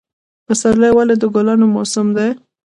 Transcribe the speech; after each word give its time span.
پسرلی 0.45 0.89
ولې 0.93 1.15
د 1.19 1.23
ګلانو 1.33 1.65
موسم 1.73 2.07
دی؟ 2.17 2.29